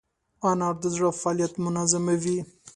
[0.49, 2.39] انار د زړه فعالیت منظموي.